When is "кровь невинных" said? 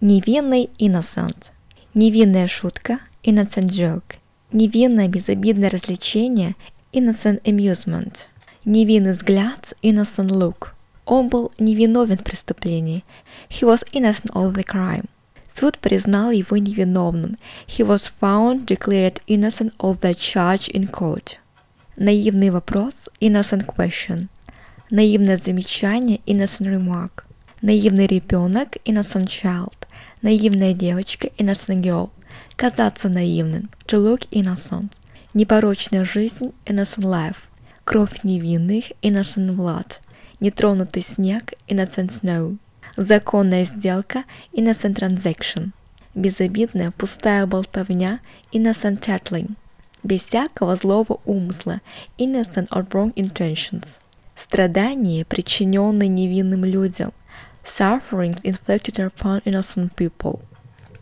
37.84-38.86